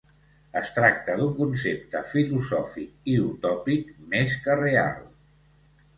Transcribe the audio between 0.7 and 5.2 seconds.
tracta d'un concepte filosòfic i utòpic més que real.